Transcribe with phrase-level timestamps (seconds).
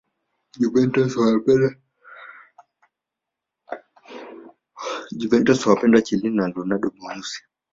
[5.15, 7.39] Juventus wanampenda Chielin na Leonardo Bonucci